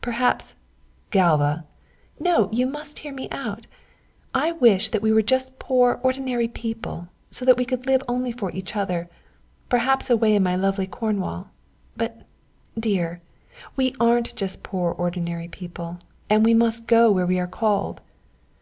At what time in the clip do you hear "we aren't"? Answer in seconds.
13.76-14.34